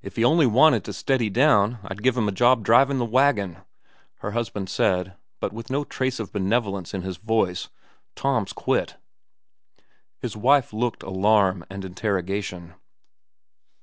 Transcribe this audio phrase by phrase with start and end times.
[0.00, 3.58] "If he only wanted to steady down, I'd give him a job drivin' the wagon,"
[4.20, 7.68] her husband said, but with no trace of benevolence in his voice.
[8.16, 8.96] "Tom's quit."
[10.18, 12.72] His wife looked alarm and interrogation.